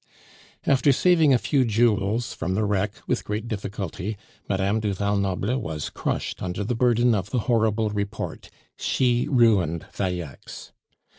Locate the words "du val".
4.79-5.15